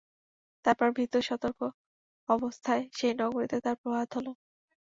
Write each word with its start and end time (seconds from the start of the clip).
তারপর 0.65 0.87
ভীত-সতর্ক 0.91 1.59
অবস্থায় 2.29 2.83
সেই 2.93 3.13
নগরীতে 3.21 3.57
তার 3.65 3.75
প্রভাত 3.81 4.09
হল। 4.17 4.27